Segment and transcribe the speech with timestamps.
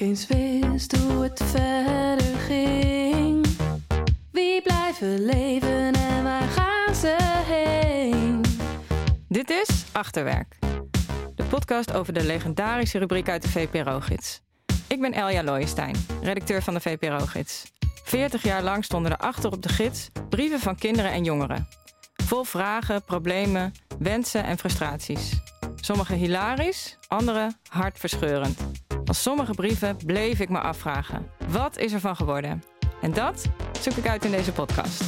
[0.00, 3.46] ik eens wist hoe het verder ging.
[4.32, 7.16] Wie blijven leven en waar gaan ze
[7.46, 8.40] heen?
[9.28, 10.58] Dit is Achterwerk,
[11.34, 14.40] de podcast over de legendarische rubriek uit de VPRO-gids.
[14.88, 17.72] Ik ben Elja Looijenstein, redacteur van de VPRO-gids.
[18.04, 21.68] 40 jaar lang stonden er achter op de gids brieven van kinderen en jongeren.
[22.14, 25.40] Vol vragen, problemen, wensen en frustraties.
[25.80, 28.79] Sommige hilarisch, andere hartverscheurend.
[29.10, 32.62] Van sommige brieven bleef ik me afvragen: wat is er van geworden?
[33.02, 33.48] En dat
[33.80, 35.02] zoek ik uit in deze podcast.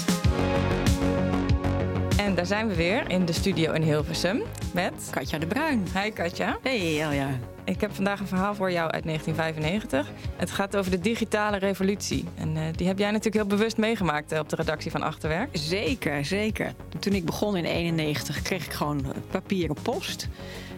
[2.16, 4.42] En daar zijn we weer in de studio in Hilversum
[4.74, 5.86] met Katja de Bruin.
[5.94, 6.58] Hi Katja.
[6.62, 7.28] Hey Elja.
[7.64, 10.10] Ik heb vandaag een verhaal voor jou uit 1995.
[10.36, 12.24] Het gaat over de digitale revolutie.
[12.34, 15.48] En uh, die heb jij natuurlijk heel bewust meegemaakt uh, op de redactie van Achterwerk.
[15.52, 16.74] Zeker, zeker.
[16.98, 20.28] Toen ik begon in 91 kreeg ik gewoon papieren post.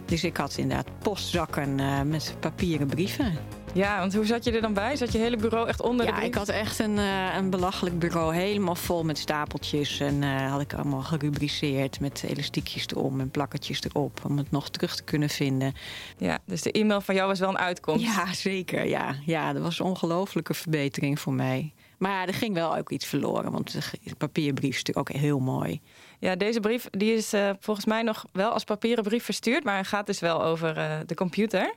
[0.04, 3.38] Dus ik had inderdaad postzakken uh, met papieren brieven.
[3.74, 4.96] Ja, want hoe zat je er dan bij?
[4.96, 7.98] Zat je hele bureau echt onder ja, de ik had echt een, uh, een belachelijk
[7.98, 8.34] bureau.
[8.34, 10.00] Helemaal vol met stapeltjes.
[10.00, 14.20] En uh, had ik allemaal gerubriceerd met elastiekjes erom en plakketjes erop.
[14.24, 15.74] Om het nog terug te kunnen vinden.
[16.18, 18.04] Ja, dus de e-mail van jou was wel een uitkomst.
[18.04, 18.86] Ja, zeker.
[18.86, 21.72] Ja, ja dat was een ongelofelijke verbetering voor mij.
[22.04, 23.52] Maar er ging wel ook iets verloren.
[23.52, 25.80] Want de papierbrief is natuurlijk ook heel mooi.
[26.18, 29.64] Ja, deze brief die is uh, volgens mij nog wel als papieren brief verstuurd.
[29.64, 31.74] Maar hij gaat dus wel over uh, de computer.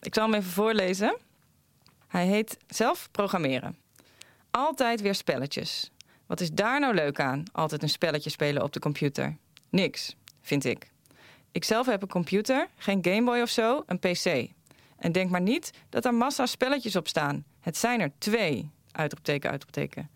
[0.00, 1.16] Ik zal hem even voorlezen.
[2.08, 3.76] Hij heet zelf programmeren.
[4.50, 5.90] Altijd weer spelletjes.
[6.26, 7.42] Wat is daar nou leuk aan?
[7.52, 9.36] Altijd een spelletje spelen op de computer.
[9.70, 10.90] Niks, vind ik.
[11.52, 14.50] Ik zelf heb een computer, geen Gameboy of zo, een PC.
[14.96, 17.44] En denk maar niet dat er massa spelletjes op staan.
[17.60, 18.72] Het zijn er twee.
[18.96, 20.10] Uitroepteken, uitroepteken.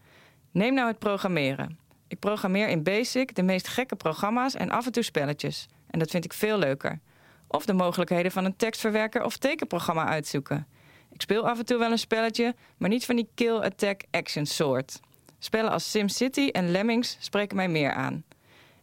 [0.51, 1.79] Neem nou het programmeren.
[2.09, 5.69] Ik programmeer in Basic de meest gekke programma's en af en toe spelletjes.
[5.91, 7.01] En dat vind ik veel leuker.
[7.47, 10.67] Of de mogelijkheden van een tekstverwerker of tekenprogramma uitzoeken.
[11.13, 14.47] Ik speel af en toe wel een spelletje, maar niet van die kill, attack, action
[14.47, 15.01] soort.
[15.39, 18.25] Spellen als SimCity en Lemmings spreken mij meer aan.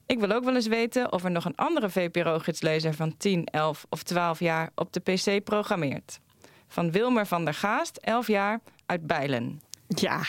[0.05, 3.85] Ik wil ook wel eens weten of er nog een andere VPRO-gidslezer van 10, 11
[3.89, 6.19] of 12 jaar op de PC programmeert.
[6.67, 9.61] Van Wilmer van der Gaast, 11 jaar, uit Bijlen.
[9.87, 10.21] Ja,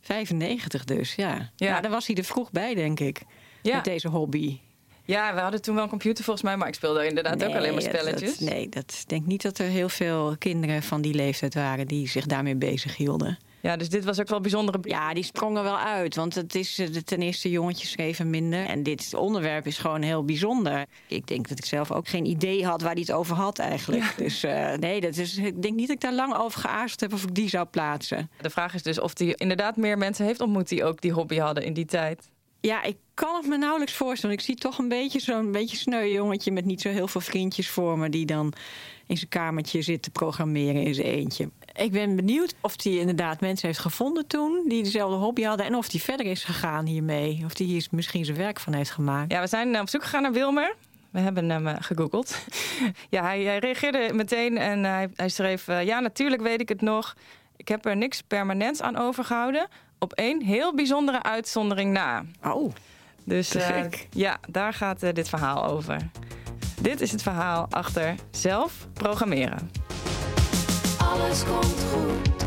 [0.00, 1.34] 95 dus, ja.
[1.34, 1.66] Ja.
[1.66, 3.20] ja daar was hij er vroeg bij, denk ik.
[3.62, 3.74] Ja.
[3.74, 4.60] Met deze hobby.
[5.04, 7.54] Ja, we hadden toen wel een computer volgens mij, maar ik speelde inderdaad nee, ook
[7.54, 8.38] alleen maar spelletjes.
[8.38, 12.08] Dat, nee, dat denk niet dat er heel veel kinderen van die leeftijd waren die
[12.08, 13.38] zich daarmee bezig hielden.
[13.66, 14.78] Ja, dus dit was ook wel bijzondere.
[14.82, 16.14] Ja, die sprongen wel uit.
[16.14, 18.66] Want het is ten eerste jongetjes schreven minder.
[18.66, 20.86] En dit onderwerp is gewoon heel bijzonder.
[21.06, 24.02] Ik denk dat ik zelf ook geen idee had waar hij het over had eigenlijk.
[24.02, 24.12] Ja.
[24.16, 27.12] Dus uh, nee, dat is, ik denk niet dat ik daar lang over geaarzeld heb
[27.12, 28.30] of ik die zou plaatsen.
[28.40, 31.36] De vraag is dus of hij inderdaad meer mensen heeft ontmoet die ook die hobby
[31.36, 32.30] hadden in die tijd.
[32.60, 34.36] Ja, ik kan het me nauwelijks voorstellen.
[34.36, 37.68] Ik zie toch een beetje zo'n beetje sneu jongetje met niet zo heel veel vriendjes
[37.68, 38.08] voor me...
[38.08, 38.52] die dan
[39.06, 41.50] in zijn kamertje zit te programmeren in zijn eentje.
[41.76, 44.64] Ik ben benieuwd of hij inderdaad mensen heeft gevonden toen...
[44.68, 47.42] die dezelfde hobby hadden en of hij verder is gegaan hiermee.
[47.44, 49.32] Of hij hier misschien zijn werk van heeft gemaakt.
[49.32, 50.74] Ja, we zijn op zoek gegaan naar Wilmer.
[51.10, 52.38] We hebben hem uh, gegoogeld.
[53.10, 55.68] ja, hij, hij, reageerde meteen en hij, hij schreef...
[55.68, 57.14] Uh, ja, natuurlijk weet ik het nog.
[57.56, 62.24] Ik heb er niks permanents aan overgehouden op één heel bijzondere uitzondering na.
[62.44, 62.72] Oh,
[63.24, 66.08] dus uh, ja, daar gaat uh, dit verhaal over.
[66.80, 69.70] Dit is het verhaal achter zelf programmeren.
[71.16, 72.44] Alles komt goed.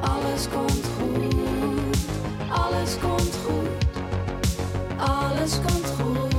[0.00, 1.34] Alles komt goed.
[2.50, 3.68] Alles komt goed.
[4.96, 6.34] Alles komt goed.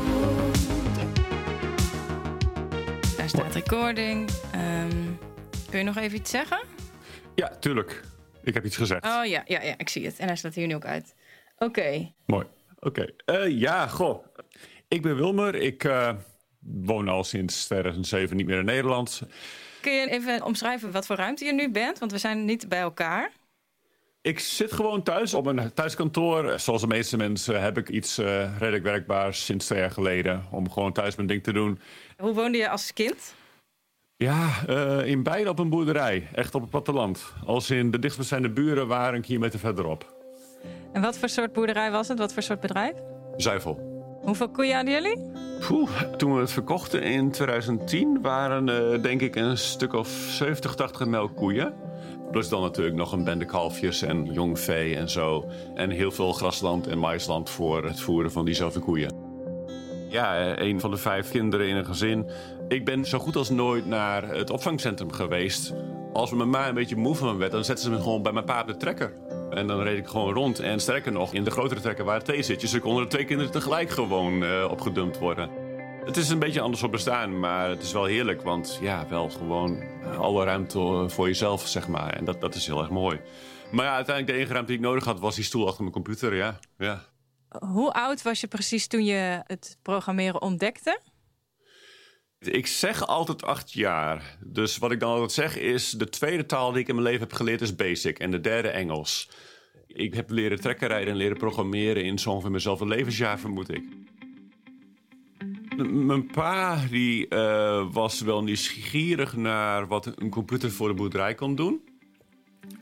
[3.17, 4.29] Daar staat recording.
[4.55, 5.17] Um,
[5.69, 6.61] kun je nog even iets zeggen?
[7.35, 8.03] Ja, tuurlijk.
[8.44, 9.05] Ik heb iets gezegd.
[9.05, 10.19] Oh ja, ja, ja ik zie het.
[10.19, 11.15] En hij staat hier nu ook uit.
[11.55, 11.65] Oké.
[11.65, 12.13] Okay.
[12.25, 12.45] Mooi.
[12.79, 13.07] Oké.
[13.25, 13.47] Okay.
[13.47, 14.25] Uh, ja, goh.
[14.88, 15.55] Ik ben Wilmer.
[15.55, 16.13] Ik uh,
[16.59, 19.21] woon al sinds 2007 niet meer in Nederland.
[19.83, 21.99] Kun je even omschrijven wat voor ruimte je nu bent?
[21.99, 23.31] Want we zijn niet bij elkaar.
[24.21, 26.59] Ik zit gewoon thuis op een thuiskantoor.
[26.59, 30.45] Zoals de meeste mensen heb ik iets uh, redelijk werkbaars sinds twee jaar geleden.
[30.51, 31.79] Om gewoon thuis mijn ding te doen.
[32.17, 33.35] Hoe woonde je als kind?
[34.16, 36.27] Ja, uh, in Bijlen op een boerderij.
[36.33, 37.33] Echt op het platteland.
[37.45, 40.13] Als in de dichtstbijzijnde buren waren een kilometer verderop.
[40.94, 42.18] En wat voor soort boerderij was het?
[42.18, 42.94] Wat voor soort bedrijf?
[43.38, 43.93] Zuivel.
[44.23, 45.31] Hoeveel koeien hadden jullie?
[46.17, 51.07] Toen we het verkochten in 2010 waren uh, denk ik een stuk of 70, 80
[51.07, 51.73] melkkoeien.
[52.31, 55.45] Plus dan natuurlijk nog een bende kalfjes en jong vee en zo.
[55.75, 59.15] En heel veel grasland en maisland voor het voeren van die zoveel koeien.
[60.09, 62.29] Ja, een van de vijf kinderen in een gezin.
[62.67, 65.73] Ik ben zo goed als nooit naar het opvangcentrum geweest.
[66.13, 68.31] Als mijn ma een beetje moe van me werd, dan zetten ze me gewoon bij
[68.31, 69.13] mijn pa op de trekker.
[69.55, 70.59] En dan reed ik gewoon rond.
[70.59, 72.79] En sterker nog, in de grotere trekker waren twee zitjes.
[72.79, 75.50] Konden er twee kinderen tegelijk gewoon uh, opgedumpt worden.
[76.05, 78.41] Het is een beetje anders op bestaan, maar het is wel heerlijk.
[78.41, 79.83] Want ja, wel gewoon
[80.17, 82.13] alle ruimte voor jezelf, zeg maar.
[82.13, 83.19] En dat, dat is heel erg mooi.
[83.71, 85.94] Maar ja, uiteindelijk de enige ruimte die ik nodig had, was die stoel achter mijn
[85.94, 86.59] computer, ja.
[86.77, 87.01] ja.
[87.59, 90.99] Hoe oud was je precies toen je het programmeren ontdekte?
[92.48, 94.38] Ik zeg altijd acht jaar.
[94.45, 95.90] Dus wat ik dan altijd zeg is...
[95.90, 98.19] de tweede taal die ik in mijn leven heb geleerd is basic.
[98.19, 99.30] En de derde Engels.
[99.88, 102.04] Ik heb leren trekken rijden en leren programmeren...
[102.04, 103.84] in zo'n van mezelf een levensjaar, vermoed ik.
[105.88, 111.56] Mijn pa die, eh, was wel nieuwsgierig naar wat een computer voor de boerderij kon
[111.56, 111.81] doen.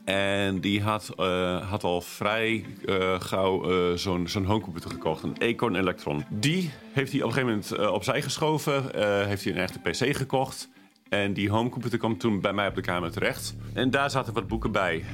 [0.04, 5.76] En die had, eh, had al vrij eh, gauw eh, zo'n homecomputer gekocht, een Acorn
[5.76, 6.24] Electron.
[6.28, 8.82] Die heeft hij op een gegeven moment opzij geschoven,
[9.26, 10.68] heeft hij een echte PC gekocht.
[11.08, 13.56] En die homecomputer kwam toen bij mij op de kamer terecht.
[13.74, 15.04] En daar zaten wat boeken bij.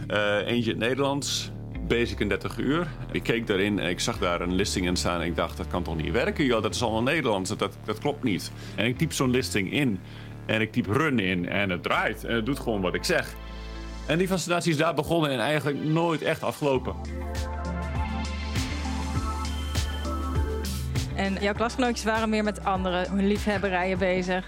[0.46, 1.50] Eentje in het Nederlands,
[1.88, 2.86] Basic in 30 uur.
[3.12, 5.20] Ik keek daarin en ik zag daar een listing in staan.
[5.20, 6.44] En ik dacht, dat kan toch niet werken?
[6.44, 8.52] Joh, dat is allemaal Nederlands, dat, dat klopt niet.
[8.76, 10.00] En ik typ zo'n listing in.
[10.46, 12.24] En ik typ run in en het draait.
[12.24, 13.34] En het doet gewoon wat ik zeg.
[14.08, 16.94] En die fascinatie is daar begonnen en eigenlijk nooit echt afgelopen.
[21.14, 24.44] En jouw klasgenootjes waren meer met andere liefhebberijen bezig.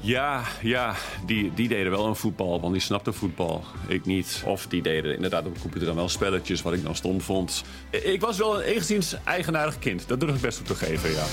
[0.00, 0.94] Ja, ja,
[1.26, 3.64] die, die deden wel een voetbal, want die snapten voetbal.
[3.86, 4.42] Ik niet.
[4.46, 7.64] Of die deden inderdaad op de computer dan wel spelletjes, wat ik dan stom vond.
[7.90, 10.08] Ik was wel een enigszins eigenaardig kind.
[10.08, 11.24] Dat durf ik best toe te geven, ja.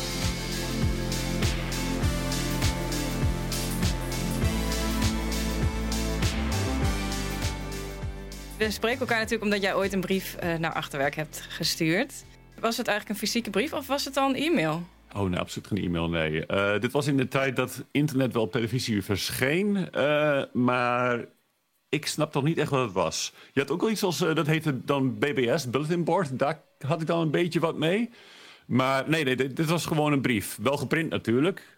[8.66, 12.14] We spreken elkaar natuurlijk omdat jij ooit een brief eh, naar Achterwerk hebt gestuurd.
[12.60, 14.84] Was het eigenlijk een fysieke brief of was het al een e-mail?
[15.16, 16.46] Oh, nee, absoluut geen e-mail, nee.
[16.46, 19.92] Eh, dit was in de tijd dat internet wel op televisie verscheen.
[19.92, 21.26] eh, maar
[21.90, 23.34] ik snap toch niet echt wat het was.
[23.54, 26.40] Je had ook wel iets als, dat heette dan BBS, Bulletin Board.
[26.40, 28.10] Daar had ik dan een beetje wat mee.
[28.68, 30.58] Maar nee, nee dit, dit was gewoon een brief.
[30.62, 31.78] Wel geprint natuurlijk.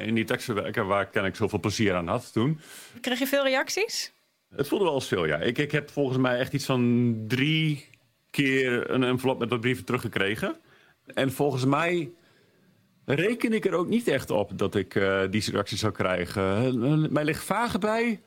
[0.00, 2.60] in die tekstverwerker waar ik kennelijk zoveel plezier aan had toen.
[3.00, 4.13] Kreeg je veel reacties?
[4.56, 5.38] Het voelde wel als veel, ja.
[5.38, 7.88] Ik, ik heb volgens mij echt iets van drie
[8.30, 10.56] keer een envelop met wat brieven teruggekregen.
[11.06, 12.10] En volgens mij
[13.04, 16.42] reken ik er ook niet echt op dat ik eh, die reactie zou krijgen.
[16.82, 18.20] Eh, Mij ligt vage bij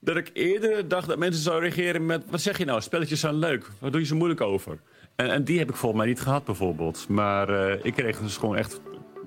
[0.00, 2.22] dat ik eerder dacht dat mensen zouden reageren met...
[2.30, 4.78] wat zeg je nou, spelletjes zijn leuk, waar doe je zo moeilijk over?
[5.16, 7.08] En, en die heb ik volgens mij niet gehad bijvoorbeeld.
[7.08, 8.80] Maar eh, ik kreeg dus gewoon echt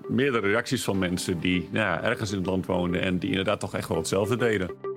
[0.08, 1.40] meerdere reacties van mensen...
[1.40, 4.38] die nou ja, ergens in het land woonden en die inderdaad toch echt wel hetzelfde
[4.38, 4.97] deden.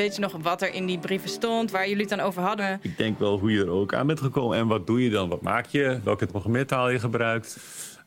[0.00, 2.78] Weet je nog wat er in die brieven stond, waar jullie het dan over hadden?
[2.82, 4.58] Ik denk wel hoe je er ook aan bent gekomen.
[4.58, 5.28] En wat doe je dan?
[5.28, 6.00] Wat maak je?
[6.04, 7.58] Welke programmeertaal je gebruikt?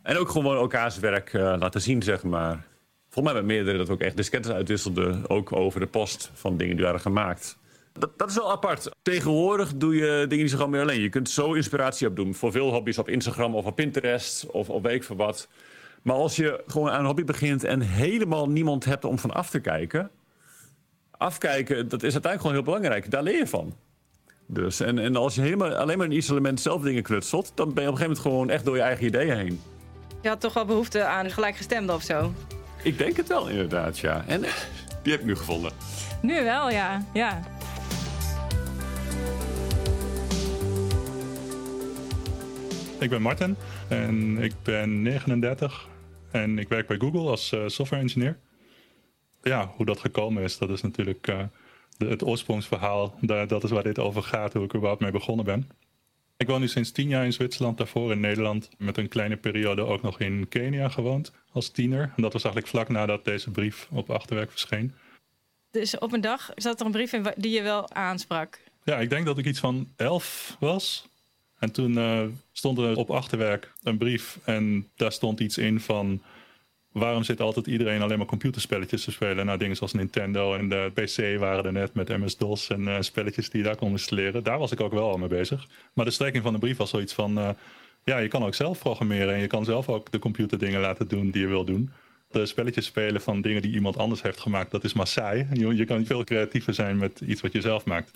[0.02, 2.66] En ook gewoon elkaars werk eh, laten zien, zeg maar.
[3.10, 5.30] Volgens mij met meerdere dat ook echt diskettes uitwisselden.
[5.30, 7.58] Ook over de post van dingen die waren gemaakt.
[7.92, 8.90] Dat, dat is wel apart.
[9.02, 11.02] Tegenwoordig doe je dingen die ze gewoon meer alleen.
[11.02, 12.34] Je kunt zo inspiratie opdoen.
[12.34, 15.48] Voor veel hobby's op Instagram of op Pinterest of op weet ik veel wat.
[16.02, 19.50] Maar als je gewoon aan een hobby begint en helemaal niemand hebt om van af
[19.50, 20.12] te kijken.
[21.24, 23.12] Afkijken, dat is uiteindelijk gewoon heel belangrijk.
[23.12, 23.76] Daar leer je van.
[24.46, 27.84] Dus, en, en als je helemaal, alleen maar in isolement zelf dingen knutselt, dan ben
[27.84, 29.62] je op een gegeven moment gewoon echt door je eigen ideeën heen.
[30.22, 32.34] Je had toch wel behoefte aan gelijkgestemden of zo?
[32.84, 34.24] Ik denk het wel, inderdaad, ja.
[34.28, 34.52] En eh,
[35.04, 35.72] die heb ik nu gevonden.
[36.22, 37.06] Nu wel, ja.
[37.14, 37.40] ja.
[43.00, 43.56] Ik ben Martin
[43.88, 45.88] en ik ben 39
[46.32, 48.38] en ik werk bij Google als eh, software engineer.
[49.44, 51.40] Ja, hoe dat gekomen is, dat is natuurlijk eh,
[51.98, 53.16] de- het oorsprongsverhaal.
[53.22, 55.70] Daar, dat is waar dit over gaat, hoe ik er überhaupt mee begonnen ben.
[56.38, 58.70] Ik woon nu sinds tien jaar in Zwitserland, daarvoor in Nederland.
[58.78, 62.02] Met een kleine periode ook nog in Kenia gewoond als tiener.
[62.16, 64.94] En dat was eigenlijk vlak nadat deze brief op achterwerk verscheen.
[65.72, 68.60] Dus op een dag zat er een brief in die je wel aansprak.
[68.84, 71.08] Ja, ik denk dat ik iets van elf was.
[71.60, 76.22] En toen eh, stond er op achterwerk een brief en daar stond iets in van...
[76.94, 79.46] waarom zit altijd iedereen alleen maar computerspelletjes te spelen?
[79.46, 83.50] Nou, dingen zoals Nintendo en de PC waren er net met MS-DOS en eh, spelletjes
[83.50, 84.44] die je daar kon installeren.
[84.44, 85.68] Daar was ik ook wel al mee bezig.
[85.94, 87.38] Maar de strekking van de brief was zoiets van...
[87.38, 87.50] eh,
[88.04, 91.30] ja, je kan ook zelf programmeren en je kan zelf ook de computerdingen laten doen
[91.30, 91.92] die je wil doen.
[92.32, 95.48] De spelletjes spelen van dingen die iemand anders heeft gemaakt, dat is maar saai.
[95.54, 98.12] Je, je kan veel creatiever zijn met iets wat je zelf maakt.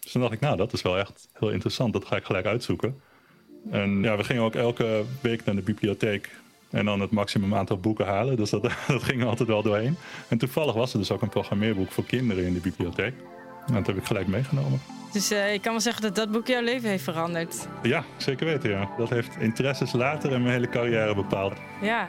[0.00, 1.92] Dus toen dacht ik, nou, dat is wel echt heel interessant.
[1.92, 3.00] Dat ga ik gelijk uitzoeken.
[3.70, 6.30] En ja, we gingen ook elke week naar de bibliotheek.
[6.74, 8.36] En dan het maximum aantal boeken halen.
[8.36, 9.96] Dus dat, dat ging er altijd wel doorheen.
[10.28, 13.14] En toevallig was er dus ook een programmeerboek voor kinderen in de bibliotheek.
[13.66, 14.80] En dat heb ik gelijk meegenomen.
[15.12, 17.68] Dus eh, ik kan wel zeggen dat dat boek jouw leven heeft veranderd.
[17.82, 18.90] Ja, zeker weten, ja.
[18.98, 21.52] Dat heeft interesses later in mijn hele carrière bepaald.
[21.80, 22.08] Ja.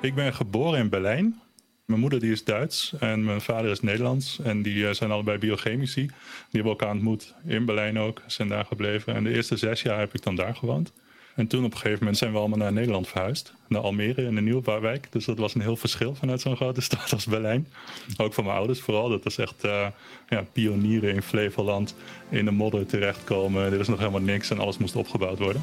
[0.00, 1.43] Ik ben geboren in Berlijn.
[1.84, 4.38] Mijn moeder die is Duits en mijn vader is Nederlands.
[4.42, 6.06] En die eh, zijn allebei biochemici.
[6.06, 6.12] Die
[6.50, 8.22] hebben elkaar ontmoet in Berlijn ook.
[8.26, 9.14] Zijn daar gebleven.
[9.14, 10.92] En de eerste zes jaar heb ik dan daar gewoond.
[11.34, 13.54] En toen op een gegeven moment zijn we allemaal naar Nederland verhuisd.
[13.68, 15.12] Naar Almere in de Nieuwbouwwijk.
[15.12, 17.68] Dus dat was een heel verschil vanuit zo'n grote stad als Berlijn.
[18.16, 19.08] Ook voor mijn ouders vooral.
[19.08, 19.86] Dat was echt uh,
[20.28, 21.94] ja, pionieren in Flevoland.
[22.28, 23.72] In de modder terechtkomen.
[23.72, 25.62] Er is nog helemaal niks en alles moest opgebouwd worden.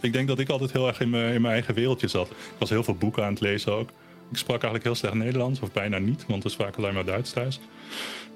[0.00, 2.30] Ik denk dat ik altijd heel erg in mijn, in mijn eigen wereldje zat.
[2.30, 3.90] Ik was heel veel boeken aan het lezen ook.
[4.30, 7.32] Ik sprak eigenlijk heel slecht Nederlands, of bijna niet, want we spraken alleen maar Duits
[7.32, 7.60] thuis.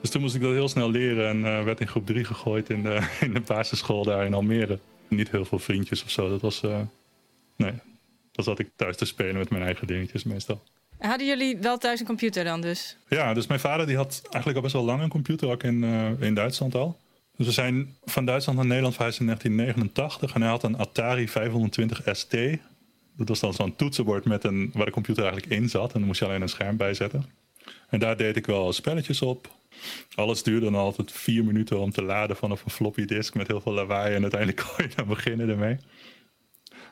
[0.00, 2.70] Dus toen moest ik dat heel snel leren en uh, werd in groep 3 gegooid
[2.70, 4.78] in de, in de basisschool daar in Almere.
[5.08, 6.28] Niet heel veel vriendjes of zo.
[6.28, 6.62] Dat was.
[6.62, 6.80] Uh,
[7.56, 7.72] nee,
[8.32, 10.62] dan zat ik thuis te spelen met mijn eigen dingetjes meestal.
[10.98, 12.96] Hadden jullie wel thuis een computer dan dus?
[13.08, 15.82] Ja, dus mijn vader die had eigenlijk al best wel lang een computer, ook in,
[15.82, 16.98] uh, in Duitsland al.
[17.42, 21.28] Dus we zijn van Duitsland naar Nederland verhuisd in 1989 en hij had een Atari
[21.28, 22.36] 520 ST.
[23.16, 26.06] Dat was dan zo'n toetsenbord met een, waar de computer eigenlijk in zat en dan
[26.06, 27.24] moest je alleen een scherm bij zetten.
[27.88, 29.54] En daar deed ik wel spelletjes op.
[30.14, 33.60] Alles duurde dan altijd vier minuten om te laden vanaf een floppy disk met heel
[33.60, 34.14] veel lawaai.
[34.14, 35.76] En uiteindelijk kon je dan beginnen ermee.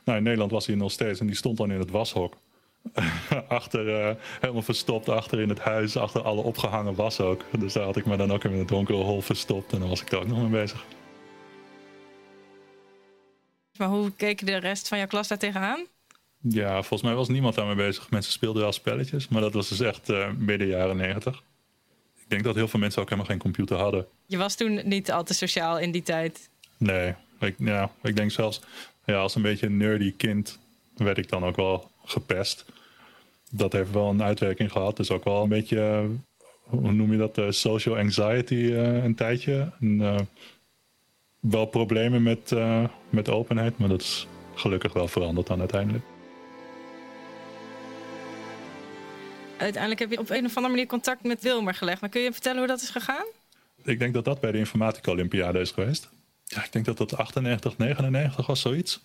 [0.05, 2.37] Nou, in Nederland was hij nog steeds en die stond dan in het washok.
[3.49, 7.45] achter, uh, helemaal verstopt achter in het huis, achter alle opgehangen was ook.
[7.59, 10.01] Dus daar had ik me dan ook in een donkere hol verstopt en dan was
[10.01, 10.85] ik daar ook nog mee bezig.
[13.77, 15.87] Maar hoe keek de rest van jouw klas daar tegenaan?
[16.41, 18.11] Ja, volgens mij was niemand daarmee bezig.
[18.11, 21.43] Mensen speelden wel spelletjes, maar dat was dus echt uh, midden jaren negentig.
[22.17, 24.07] Ik denk dat heel veel mensen ook helemaal geen computer hadden.
[24.27, 26.51] Je was toen niet al te sociaal in die tijd?
[26.77, 28.61] Nee, ik, ja, ik denk zelfs
[29.05, 30.59] ja, als een beetje een nerdy kind
[30.97, 32.65] werd ik dan ook wel gepest.
[33.51, 34.97] Dat heeft wel een uitwerking gehad.
[34.97, 36.09] Dus ook wel een beetje,
[36.63, 39.73] hoe noem je dat, uh, social anxiety uh, een tijdje.
[39.81, 40.29] En,
[41.41, 42.55] wel problemen met,
[43.11, 46.05] met openheid, maar dat is gelukkig wel veranderd dan uiteindelijk.
[49.61, 52.01] Uiteindelijk heb je op een of andere manier contact met Wilmer gelegd.
[52.01, 53.25] Maar kun je vertellen hoe dat is gegaan?
[53.85, 56.09] Ik denk dat dat bij de informatica Olympiade is geweest.
[56.45, 59.01] Ja, ik denk dat dat 98, 99 was, zoiets.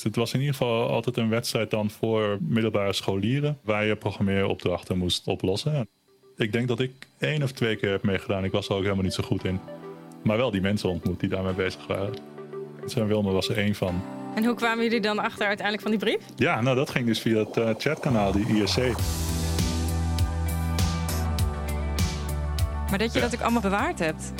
[0.00, 3.58] Het was in ieder geval altijd een wedstrijd dan voor middelbare scholieren...
[3.62, 5.88] waar je programmeeropdrachten moest oplossen.
[6.36, 8.44] Ik denk dat ik één of twee keer heb meegedaan.
[8.44, 9.60] Ik was er ook helemaal niet zo goed in.
[10.22, 12.14] Maar wel die mensen ontmoet die daarmee bezig waren.
[12.84, 14.02] Zijn Wilmer was er één van.
[14.34, 16.26] En hoe kwamen jullie dan achter uiteindelijk van die brief?
[16.36, 18.76] Ja, nou dat ging dus via het uh, chatkanaal, die IRC.
[22.88, 23.24] Maar dat je ja.
[23.24, 24.32] dat ook allemaal bewaard hebt?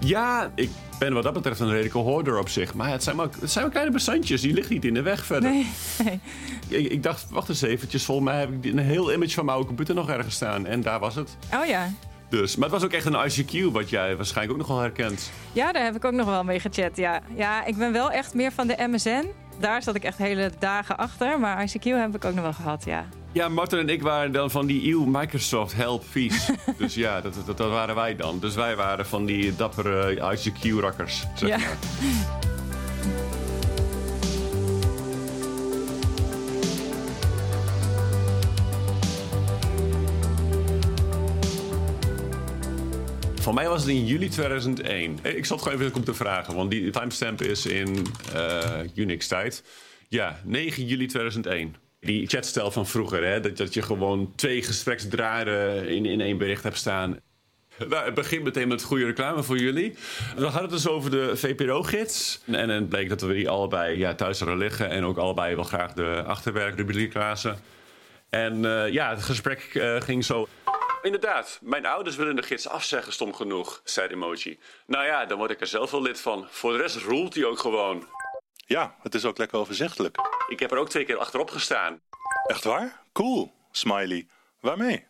[0.00, 2.74] Ja, ik ben wat dat betreft een redelijke hoorder op zich.
[2.74, 4.40] Maar het zijn maar, het zijn maar kleine bestandjes.
[4.40, 5.50] Die liggen niet in de weg verder.
[5.50, 5.66] Nee,
[6.04, 6.20] nee.
[6.68, 8.04] Ik, ik, dacht, wacht eens eventjes.
[8.04, 10.66] Volgens mij heb ik een heel image van mijn oude computer nog ergens staan.
[10.66, 11.36] En daar was het.
[11.54, 11.90] Oh ja.
[12.28, 15.30] Dus, maar het was ook echt een ICQ, wat jij waarschijnlijk ook nog wel herkent.
[15.52, 16.96] Ja, daar heb ik ook nog wel mee gechat.
[16.96, 19.24] Ja, ja ik ben wel echt meer van de MSN.
[19.58, 21.40] Daar zat ik echt hele dagen achter.
[21.40, 23.04] Maar ICQ heb ik ook nog wel gehad, ja.
[23.32, 26.50] Ja, Martin en ik waren dan van die eeuw Microsoft help vies.
[26.78, 28.38] dus ja, dat, dat, dat, waren wij dan.
[28.38, 31.56] Dus wij waren van die dappere ICQ-rakkers, zeg ja.
[31.56, 31.76] maar.
[43.46, 45.18] Voor mij was het in juli 2001.
[45.22, 49.64] Ik zat gewoon even op te vragen, want die timestamp is in uh, Unix-tijd.
[50.08, 53.24] Ja, 9 juli 2001 die chatstijl van vroeger.
[53.24, 53.40] Hè?
[53.40, 57.20] Dat, dat je gewoon twee gespreksdraden in, in één bericht hebt staan.
[57.88, 59.94] Nou, het begint meteen met goede reclame voor jullie.
[60.36, 62.42] We hadden het dus over de VPRO-gids.
[62.46, 64.90] En het bleek dat we die allebei ja, thuis hadden liggen.
[64.90, 67.58] En ook allebei wel graag de achterwerkrubriek lazen.
[68.30, 69.60] En uh, ja, het gesprek
[69.98, 70.48] ging zo...
[71.06, 74.58] Inderdaad, mijn ouders willen de gids afzeggen, stom genoeg, zei de emoji.
[74.86, 76.46] Nou ja, dan word ik er zelf wel lid van.
[76.50, 78.08] Voor de rest roelt hij ook gewoon.
[78.66, 80.16] Ja, het is ook lekker overzichtelijk.
[80.48, 82.00] Ik heb er ook twee keer achterop gestaan.
[82.46, 83.02] Echt waar?
[83.12, 83.52] Cool.
[83.70, 84.26] Smiley.
[84.60, 85.06] Waarmee?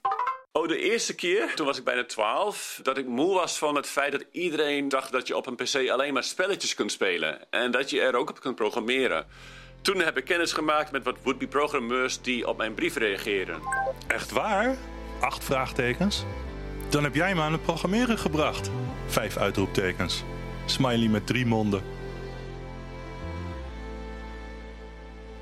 [0.53, 3.87] Oh, de eerste keer, toen was ik bijna 12, dat ik moe was van het
[3.87, 7.51] feit dat iedereen dacht dat je op een PC alleen maar spelletjes kunt spelen.
[7.51, 9.27] En dat je er ook op kunt programmeren.
[9.83, 13.61] Toen heb ik kennis gemaakt met wat would-be programmeurs die op mijn brief reageren.
[14.07, 14.77] Echt waar?
[15.21, 16.25] Acht vraagtekens?
[16.89, 18.71] Dan heb jij me aan het programmeren gebracht.
[19.07, 20.25] Vijf uitroeptekens.
[20.67, 21.83] Smiley met drie monden.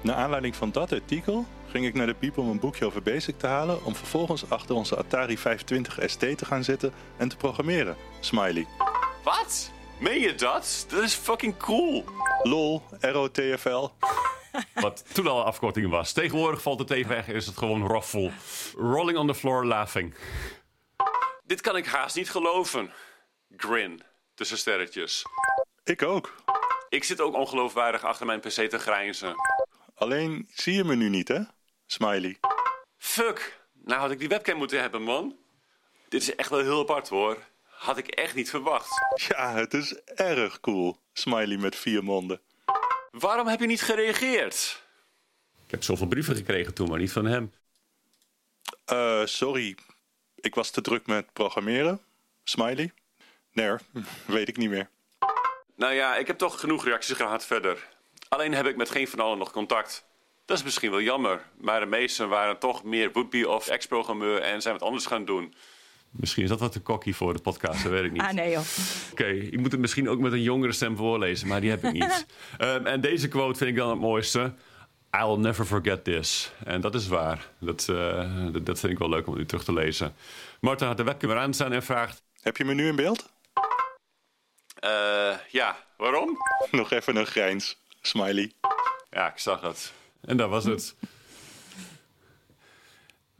[0.00, 3.38] Naar aanleiding van dat artikel ging ik naar de piep om een boekje over Basic
[3.38, 3.84] te halen...
[3.84, 7.96] om vervolgens achter onze Atari 520 ST te gaan zitten en te programmeren.
[8.20, 8.66] Smiley.
[9.24, 9.70] Wat?
[9.98, 10.86] Meen je dat?
[10.88, 12.04] Dat is fucking cool.
[12.42, 13.88] LOL, ROTFL.
[14.74, 16.12] Wat toen al een afkorting was.
[16.12, 18.32] Tegenwoordig valt het even weg, is het gewoon roffel.
[18.76, 20.14] Rolling on the floor laughing.
[21.44, 22.92] Dit kan ik haast niet geloven.
[23.56, 24.02] Grin,
[24.34, 25.22] tussen sterretjes.
[25.84, 26.34] Ik ook.
[26.88, 29.34] Ik zit ook ongeloofwaardig achter mijn pc te grijnzen.
[29.94, 31.40] Alleen zie je me nu niet, hè?
[31.86, 32.38] Smiley.
[32.96, 35.36] Fuck, nou had ik die webcam moeten hebben, man.
[36.08, 37.38] Dit is echt wel heel apart, hoor.
[37.62, 38.88] Had ik echt niet verwacht.
[39.28, 40.96] Ja, het is erg cool.
[41.12, 42.40] Smiley met vier monden.
[43.18, 44.82] Waarom heb je niet gereageerd?
[45.64, 47.52] Ik heb zoveel brieven gekregen toen, maar niet van hem.
[48.84, 49.76] Eh, sorry,
[50.34, 52.00] ik was te druk met programmeren.
[52.44, 52.92] Smiley?
[53.52, 53.76] Nee,
[54.26, 54.88] weet ik niet meer.
[55.76, 57.88] Nou ja, ik heb toch genoeg reacties gehad verder.
[58.28, 60.04] Alleen heb ik met geen van allen nog contact.
[60.44, 64.62] Dat is misschien wel jammer, maar de meesten waren toch meer would of ex-programmeur en
[64.62, 65.54] zijn wat anders gaan doen.
[66.16, 68.20] Misschien is dat wat te cocky voor de podcast, dat weet ik niet.
[68.20, 68.62] Ah, nee joh.
[69.10, 71.92] Oké, ik moet het misschien ook met een jongere stem voorlezen, maar die heb ik
[71.92, 72.26] niet.
[72.60, 74.52] um, en deze quote vind ik dan het mooiste.
[75.10, 76.52] I'll never forget this.
[76.64, 77.48] En dat is waar.
[77.58, 80.14] Dat, uh, dat vind ik wel leuk om nu terug te lezen.
[80.60, 82.22] Marta had de webcam aan staan en vraagt...
[82.40, 83.28] Heb je me nu in beeld?
[84.84, 86.38] Uh, ja, waarom?
[86.70, 87.76] Nog even een grijns.
[88.00, 88.52] Smiley.
[89.10, 89.92] Ja, ik zag het.
[90.20, 90.94] En dat was het.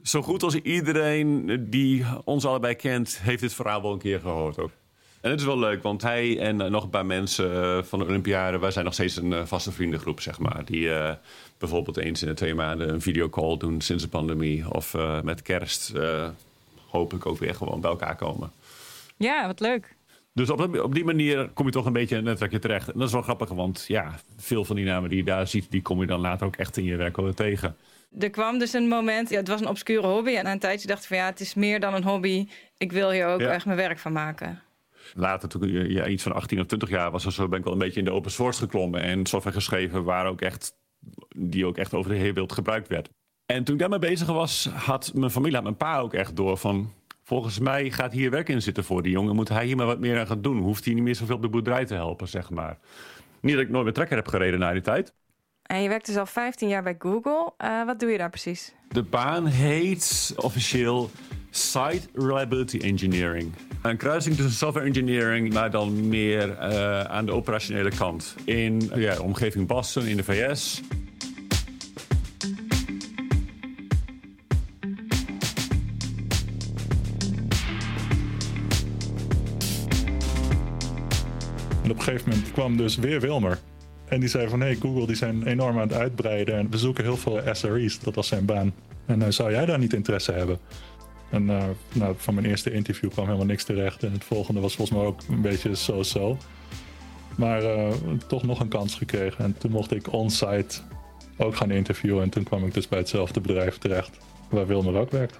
[0.05, 4.59] Zo goed als iedereen die ons allebei kent, heeft dit verhaal wel een keer gehoord
[4.59, 4.71] ook.
[5.21, 8.59] En het is wel leuk, want hij en nog een paar mensen van de Olympiade...
[8.59, 10.65] wij zijn nog steeds een vaste vriendengroep, zeg maar.
[10.65, 11.11] Die uh,
[11.57, 14.73] bijvoorbeeld eens in de twee maanden een videocall doen sinds de pandemie.
[14.73, 16.27] Of uh, met kerst uh,
[16.89, 18.51] hoop ik ook weer gewoon bij elkaar komen.
[19.17, 19.95] Ja, wat leuk.
[20.33, 22.87] Dus op, op, die manier kom je toch een beetje een netwerkje terecht.
[22.87, 25.71] En dat is wel grappig, want ja, veel van die namen die je daar ziet...
[25.71, 27.75] die kom je dan later ook echt in je werk wel tegen.
[28.19, 30.35] Er kwam dus een moment, ja, het was een obscure hobby...
[30.35, 32.47] en na een tijdje dacht ik van ja, het is meer dan een hobby.
[32.77, 33.51] Ik wil hier ook ja.
[33.51, 34.61] echt mijn werk van maken.
[35.13, 37.79] Later, toen ja, iets van 18 of 20 jaar was, zo ben ik wel een
[37.79, 40.75] beetje in de open source geklommen en software geschreven waar ook echt,
[41.35, 43.09] die ook echt over de hele wereld gebruikt werd.
[43.45, 46.57] En toen ik daarmee bezig was, had mijn familie, had mijn pa ook echt door
[46.57, 46.93] van,
[47.23, 49.99] volgens mij gaat hier werk in zitten voor die jongen, moet hij hier maar wat
[49.99, 50.57] meer aan gaan doen.
[50.57, 52.77] Hoeft hij niet meer zoveel op de boerderij te helpen, zeg maar.
[53.39, 55.13] Niet dat ik nooit met trekker heb gereden na die tijd.
[55.65, 57.53] En je werkt dus al 15 jaar bij Google.
[57.63, 58.73] Uh, wat doe je daar precies?
[58.87, 61.09] De baan heet officieel
[61.49, 63.53] Site Reliability Engineering.
[63.81, 68.35] Een kruising tussen software engineering, maar dan meer uh, aan de operationele kant.
[68.43, 70.81] In ja, de omgeving Boston, in de VS.
[81.83, 83.59] En op een gegeven moment kwam dus weer Wilmer.
[84.15, 86.55] En die zei van, hé, hey, Google die zijn enorm aan het uitbreiden...
[86.55, 88.73] en we zoeken heel veel SRE's, dat was zijn baan.
[89.05, 90.59] En uh, zou jij daar niet interesse hebben?
[91.29, 94.03] En uh, nou, van mijn eerste interview kwam helemaal niks terecht.
[94.03, 96.37] En het volgende was volgens mij ook een beetje zo-zo.
[97.37, 97.91] Maar uh,
[98.27, 99.43] toch nog een kans gekregen.
[99.43, 100.79] En toen mocht ik on-site
[101.37, 102.23] ook gaan interviewen.
[102.23, 104.17] En toen kwam ik dus bij hetzelfde bedrijf terecht
[104.49, 105.37] waar Wilmer ook werkt.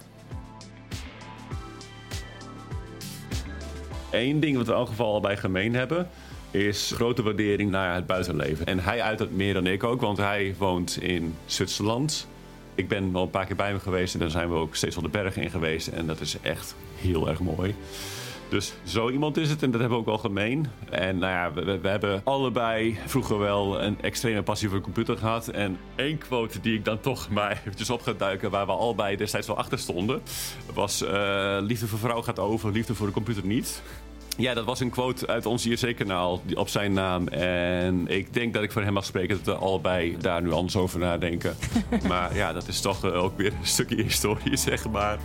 [4.11, 6.07] Eén ding wat we in elk geval bij gemeen hebben
[6.55, 8.65] is grote waardering naar het buitenleven.
[8.65, 12.27] En hij uit het meer dan ik ook, want hij woont in Zwitserland.
[12.75, 14.95] Ik ben wel een paar keer bij hem geweest en daar zijn we ook steeds
[14.95, 15.87] wel de bergen in geweest.
[15.87, 17.75] En dat is echt heel erg mooi.
[18.49, 20.67] Dus zo iemand is het en dat hebben we ook wel gemeen.
[20.89, 25.47] En nou ja, we, hebben allebei vroeger wel een extreme passie voor de computer gehad.
[25.47, 29.15] En één quote die ik dan toch maar eventjes op ga duiken, waar we allebei
[29.15, 30.21] destijds wel achter stonden,
[30.73, 33.81] was uh, liefde voor vrouw gaat over, liefde voor de computer niet.
[34.37, 37.27] Ja, dat was een quote uit ons IRC-kanaal op zijn naam.
[37.27, 40.75] En ik denk dat ik voor hem mag spreken dat we allebei daar nu anders
[40.75, 41.55] over nadenken.
[42.07, 45.19] maar ja, dat is toch ook weer een stukje historie, zeg maar.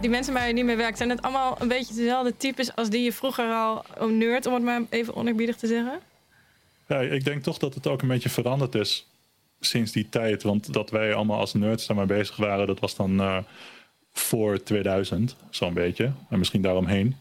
[0.00, 2.90] Die mensen waar je niet mee werkt, zijn het allemaal een beetje dezelfde types als
[2.90, 6.00] die je vroeger al nerd, om het maar even oneerbiedig te zeggen?
[6.88, 9.06] Ja, ik denk toch dat het ook een beetje veranderd is
[9.64, 10.42] sinds die tijd.
[10.42, 13.38] Want dat wij allemaal als nerds daarmee bezig waren, dat was dan uh,
[14.12, 16.12] voor 2000, zo'n beetje.
[16.30, 17.16] En misschien daaromheen.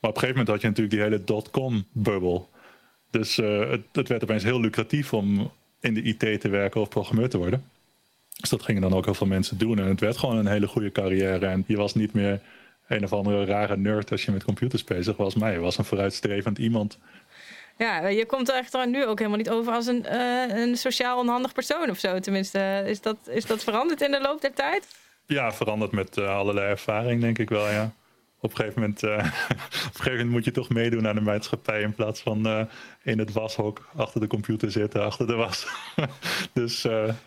[0.00, 2.50] Maar op een gegeven moment had je natuurlijk die hele dotcom-bubbel.
[3.10, 6.88] Dus uh, het, het, werd opeens heel lucratief om in de IT te werken of
[6.88, 7.64] programmeur te worden.
[8.40, 9.78] Dus dat gingen dan ook heel veel mensen doen.
[9.78, 11.46] En het werd gewoon een hele goede carrière.
[11.46, 12.40] En je was niet meer
[12.86, 15.34] een of andere rare nerd als je met computers bezig was.
[15.34, 16.98] Maar je was een vooruitstrevend iemand
[17.76, 21.18] ja, je komt er echt nu ook helemaal niet over als een, uh, een sociaal
[21.18, 22.18] onhandig persoon of zo.
[22.18, 24.86] Tenminste, is dat, is dat veranderd in de loop der tijd?
[25.26, 27.92] Ja, veranderd met uh, allerlei ervaring, denk ik wel, ja.
[28.40, 29.30] Op een, gegeven moment, uh, op een
[29.94, 32.68] gegeven moment moet je toch meedoen aan de maatschappij in plaats van
[33.02, 35.66] in het washok achter de computer zitten, achter de was.
[36.52, 36.82] dus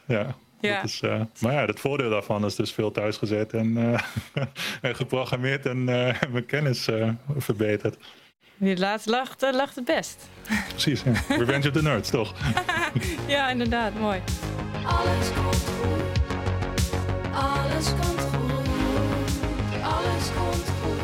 [0.06, 0.84] ja, ja.
[0.84, 4.00] Is, uh, maar ja, het voordeel daarvan is dus veel thuisgezet en, uh,
[4.82, 6.90] en geprogrammeerd en uh, mijn kennis
[7.38, 7.98] verbeterd.
[8.60, 10.18] Die laatste lacht, lacht het best.
[10.70, 11.12] Precies, ja.
[11.36, 12.34] Revenge of the Nerds, toch?
[13.28, 14.22] ja, inderdaad, mooi.
[14.84, 16.20] Alles komt goed.
[17.34, 18.68] Alles komt goed.
[19.84, 21.02] Alles komt goed.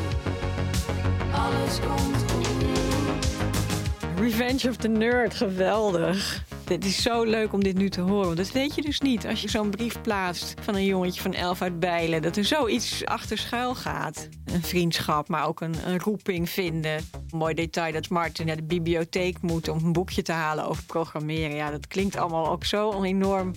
[1.33, 4.19] Alles komt goed.
[4.19, 6.43] Revenge of the Nerd, geweldig.
[6.67, 8.25] Het is zo leuk om dit nu te horen.
[8.25, 11.33] Want dat weet je dus niet als je zo'n brief plaatst van een jongetje van
[11.33, 12.21] elf uit Bijlen.
[12.21, 14.29] Dat er zoiets achter schuil gaat.
[14.45, 16.95] Een vriendschap, maar ook een, een roeping vinden.
[16.95, 20.83] Een mooi detail dat Martin naar de bibliotheek moet om een boekje te halen over
[20.83, 21.55] programmeren.
[21.55, 23.53] Ja, dat klinkt allemaal ook zo enorm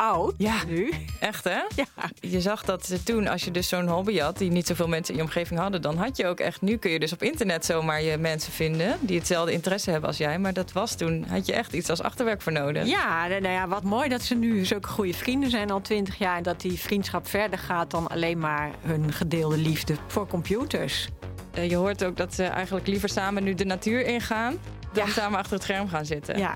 [0.00, 0.64] oud Ja.
[0.66, 0.92] nu.
[1.20, 1.60] Echt hè?
[1.76, 1.84] Ja.
[2.20, 5.20] Je zag dat toen, als je dus zo'n hobby had, die niet zoveel mensen in
[5.20, 6.60] je omgeving hadden, dan had je ook echt.
[6.60, 10.18] Nu kun je dus op internet zomaar je mensen vinden die hetzelfde interesse hebben als
[10.18, 10.38] jij.
[10.38, 12.86] Maar dat was toen, had je echt iets als achterwerk voor nodig.
[12.86, 16.36] Ja, nou ja, wat mooi dat ze nu zulke goede vrienden zijn al twintig jaar.
[16.36, 21.08] En dat die vriendschap verder gaat dan alleen maar hun gedeelde liefde voor computers.
[21.54, 24.58] Eh, je hoort ook dat ze eigenlijk liever samen nu de natuur ingaan
[24.92, 25.12] dan Ja.
[25.12, 26.38] samen achter het scherm gaan zitten.
[26.38, 26.54] Ja,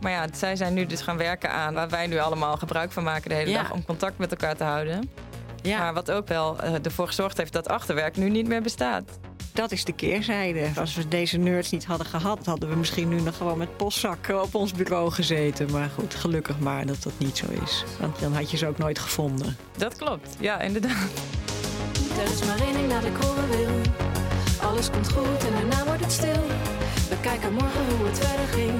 [0.00, 3.04] Maar ja, zij zijn nu dus gaan werken aan waar wij nu allemaal gebruik van
[3.04, 3.62] maken de hele Ja.
[3.62, 5.10] dag om contact met elkaar te houden.
[5.62, 5.78] ja.
[5.78, 9.02] Maar wat ook wel eh, ervoor gezorgd heeft dat achterwerk nu niet meer bestaat.
[9.52, 10.68] dat is de keerzijde.
[10.76, 14.42] Als we deze nerds niet hadden gehad, hadden we misschien nu nog gewoon met postzakken
[14.42, 15.70] op ons bureau gezeten.
[15.70, 17.84] Maar goed, gelukkig maar dat dat niet zo is.
[18.00, 19.56] Want dan had je ze ook nooit gevonden.
[19.76, 21.08] Dat klopt, ja, inderdaad.
[22.18, 23.68] Er is maar één ding dat ik horen wil.
[24.68, 26.42] Alles komt goed en daarna wordt het stil.
[27.08, 28.74] We kijken morgen hoe het verder ging.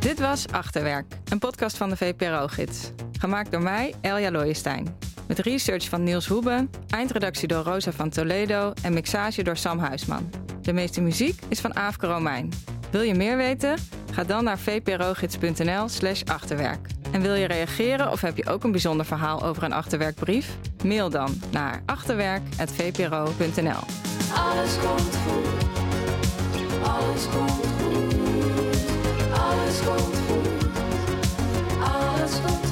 [0.00, 2.90] Dit was Achterwerk, een podcast van de VPRO-gids.
[3.18, 4.96] Gemaakt door mij, Elja Looijenstein.
[5.28, 10.30] Met research van Niels Hoeben, eindredactie door Rosa van Toledo en mixage door Sam Huisman.
[10.62, 12.52] De meeste muziek is van Aafke Romein.
[12.90, 13.78] Wil je meer weten?
[14.12, 16.88] Ga dan naar vprogids.nl slash achterwerk.
[17.10, 20.56] En wil je reageren of heb je ook een bijzonder verhaal over een achterwerkbrief?
[20.84, 23.82] Mail dan naar achterwerk.vpro.nl.
[24.34, 25.46] Alles komt goed.
[26.82, 27.69] Alles komt goed.
[29.50, 30.48] alles komt goed,
[31.80, 32.69] alles komt goed.